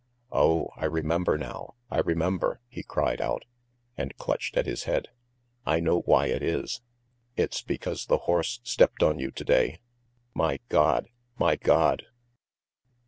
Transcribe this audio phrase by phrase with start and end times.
[0.31, 3.45] Oh, I remember now, I remember!" he cried out,
[3.95, 5.09] and clutched at his head.
[5.63, 6.81] "I know why it is!
[7.37, 9.77] It's because the horse stepped on you to day!
[10.33, 11.05] My God!
[11.37, 12.07] My God!"